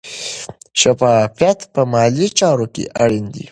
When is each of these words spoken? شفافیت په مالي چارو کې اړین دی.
شفافیت 0.81 1.59
په 1.73 1.81
مالي 1.91 2.27
چارو 2.39 2.65
کې 2.73 2.83
اړین 3.03 3.25
دی. 3.33 3.45